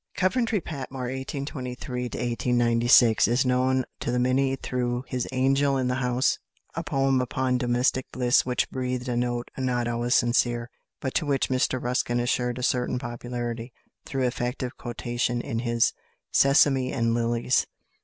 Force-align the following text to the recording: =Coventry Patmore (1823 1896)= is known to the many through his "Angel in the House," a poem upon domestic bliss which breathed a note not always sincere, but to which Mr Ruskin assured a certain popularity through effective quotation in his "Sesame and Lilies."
=Coventry 0.15 0.59
Patmore 0.59 1.03
(1823 1.13 2.09
1896)= 2.09 3.27
is 3.27 3.45
known 3.45 3.85
to 3.99 4.09
the 4.09 4.17
many 4.17 4.55
through 4.55 5.03
his 5.07 5.27
"Angel 5.31 5.77
in 5.77 5.89
the 5.89 5.93
House," 6.01 6.39
a 6.73 6.83
poem 6.83 7.21
upon 7.21 7.59
domestic 7.59 8.07
bliss 8.11 8.43
which 8.43 8.71
breathed 8.71 9.07
a 9.07 9.15
note 9.15 9.51
not 9.59 9.87
always 9.87 10.15
sincere, 10.15 10.71
but 11.01 11.13
to 11.13 11.27
which 11.27 11.49
Mr 11.49 11.79
Ruskin 11.79 12.19
assured 12.19 12.57
a 12.57 12.63
certain 12.63 12.97
popularity 12.97 13.73
through 14.03 14.23
effective 14.25 14.75
quotation 14.75 15.39
in 15.39 15.59
his 15.59 15.93
"Sesame 16.31 16.91
and 16.91 17.13
Lilies." 17.13 17.67